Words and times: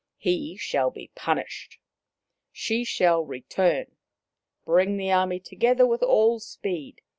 He 0.17 0.57
shall 0.57 0.89
be 0.89 1.11
punished. 1.13 1.77
She 2.51 2.83
shall 2.83 3.21
re 3.23 3.41
turn. 3.43 3.97
Bring 4.65 4.97
the 4.97 5.11
army 5.11 5.39
together 5.39 5.85
with 5.85 6.01
all 6.01 6.39
speed. 6.39 7.01